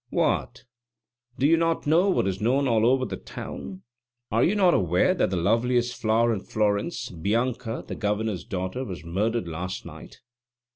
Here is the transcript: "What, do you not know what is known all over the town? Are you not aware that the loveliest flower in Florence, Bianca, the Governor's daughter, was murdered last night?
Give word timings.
"What, 0.09 0.63
do 1.37 1.45
you 1.45 1.57
not 1.57 1.85
know 1.85 2.09
what 2.09 2.25
is 2.25 2.41
known 2.41 2.67
all 2.67 2.87
over 2.87 3.05
the 3.05 3.17
town? 3.17 3.83
Are 4.31 4.43
you 4.43 4.55
not 4.55 4.73
aware 4.73 5.13
that 5.13 5.29
the 5.29 5.35
loveliest 5.37 5.95
flower 6.01 6.33
in 6.33 6.39
Florence, 6.39 7.09
Bianca, 7.09 7.85
the 7.87 7.93
Governor's 7.93 8.43
daughter, 8.43 8.83
was 8.83 9.05
murdered 9.05 9.47
last 9.47 9.85
night? 9.85 10.21